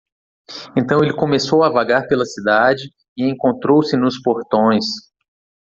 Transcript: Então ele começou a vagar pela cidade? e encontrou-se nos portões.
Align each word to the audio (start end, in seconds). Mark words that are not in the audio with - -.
Então 0.75 1.03
ele 1.03 1.13
começou 1.15 1.63
a 1.63 1.69
vagar 1.69 2.07
pela 2.07 2.25
cidade? 2.25 2.91
e 3.15 3.23
encontrou-se 3.23 3.95
nos 3.95 4.19
portões. 4.19 4.85